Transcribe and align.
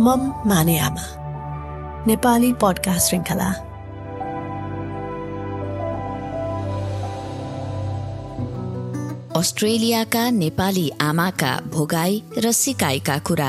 मम 0.00 0.24
माने 0.46 0.78
आमा 0.78 1.04
नेपाली 2.06 2.52
पडकास्ट 2.52 3.08
श्रृङ्खला 3.08 3.46
अस्ट्रेलियाका 9.36 10.28
नेपाली 10.30 10.90
आमाका 11.00 11.54
भोगाई 11.72 12.22
र 12.38 12.52
सिकाइका 12.52 13.18
कुरा 13.18 13.48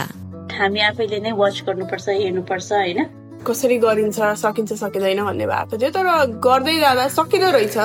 हामी 0.55 0.79
आफैले 0.79 1.20
नै 1.20 1.31
वाच 1.31 1.61
गर्नुपर्छ 1.67 2.07
हेर्नुपर्छ 2.09 2.71
होइन? 2.71 3.03
कसरी 3.43 3.77
गरिन्छ 3.77 4.20
सकिन्छ 4.39 4.73
सकिँदैन 4.73 5.23
भन्ने 5.25 5.45
भएको 5.51 5.77
थियो 5.77 5.91
तर 5.91 6.07
गर्दै 6.48 6.79
जाँदा 6.79 7.07
सकिँदो 7.20 7.51
रहेछ। 7.57 7.77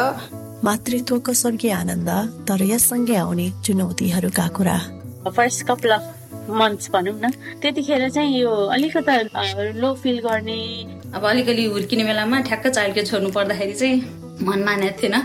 मातृत्वको 0.65 1.33
स्वर्गीय 1.35 1.73
आनन्द 1.73 2.11
तर 2.47 2.63
यससँगै 2.63 3.17
आउने 3.27 3.51
चुनौतीहरूका 3.65 4.49
कुरा। 4.57 4.79
फर्स्ट 5.27 5.67
कपाल 5.67 5.93
अफ 5.99 6.22
मन्थ्स 6.51 6.91
भनौँ 6.91 7.15
न 7.15 7.31
त्यतिखेर 7.63 8.09
चाहिँ 8.11 8.41
यो 8.41 8.51
अलिकता 8.51 9.17
लो 9.75 9.93
फिल 9.95 10.19
गर्ने 10.21 10.59
अब 11.15 11.25
अलिकति 11.25 11.65
हुर्किने 11.65 12.05
बेलामा 12.05 12.41
ठ्याक्क 12.49 12.67
चाइल्डको 12.69 13.03
छोड्नु 13.07 13.31
पर्दाखेरि 13.31 13.75
चाहिँ 13.75 13.97
मन 14.43 14.65
मानेको 14.65 15.03
थिएन। 15.03 15.17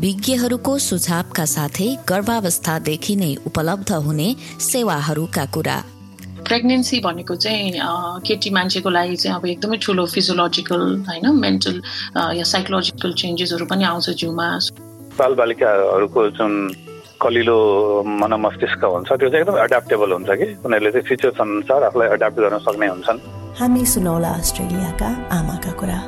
विज्ञहरूको 0.00 0.78
सुझावका 0.78 1.44
साथै 1.44 1.88
गर्भावस्थादेखि 2.08 3.16
नै 3.16 3.34
उपलब्ध 3.46 3.92
हुने 4.06 4.28
सेवाहरूका 4.60 5.44
कुरा। 5.54 5.76
प्रेग्नेन्सी 6.48 7.00
भनेको 7.00 7.34
चाहिँ 7.36 7.72
केटी 8.26 8.50
मान्छेको 8.50 8.90
लागि 8.90 9.16
चाहिँ 9.16 9.36
अब 9.36 9.46
एकदमै 9.46 9.76
ठुलो 9.78 10.06
फिजियोलोजिकल 10.06 10.80
होइन 11.08 11.26
मेन्टल 11.36 11.76
या 12.38 12.44
साइकोलोजिकल 12.52 13.12
चेन्जेसहरू 13.12 13.66
पनि 13.66 13.84
आउँछ 13.84 14.10
जिउमा। 14.10 14.48
बालबालिकाहरूको 15.18 16.28
जुन 16.30 16.52
कलिलो 17.22 17.58
मनमस्तिष्क 18.02 18.84
हुन्छ 18.84 19.12
त्यो 19.12 19.28
चाहिँ 19.28 19.40
एकदम 19.40 19.56
एडाप्टेबल 19.64 20.12
हुन्छ 20.12 20.30
कि? 20.30 20.46
उनीहरूले 20.66 20.90
चाहिँ 20.90 21.06
सिचुएसन 21.08 21.48
अनुसार 21.54 21.84
आफूलाई 21.84 22.08
एडाप्ट 22.08 22.36
गर्न 22.40 22.58
सक्ने 22.58 22.86
हुन्छन्। 22.86 23.18
हामी 23.58 23.84
सुनौला 23.86 24.28
अस्ट्रेलियाका 24.28 25.10
आमाका 25.38 25.72
कुरा। 25.72 25.98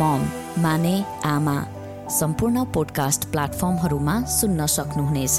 मम 0.00 0.20
माने 0.62 0.94
आमा 1.24 1.56
सम्पूर्ण 2.10 2.64
पोडकास्ट 2.74 3.30
प्लेटफर्महरूमा 3.30 4.14
सुन्न 4.38 4.66
सक्नुहुनेछ। 4.66 5.38